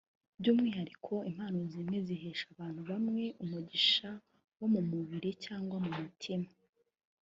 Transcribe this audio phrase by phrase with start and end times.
[0.39, 4.09] By’umwihariko impano zimwe zihesha abantu bamwe umugisha
[4.59, 6.47] wo mu mubiri cyangwa mu mutima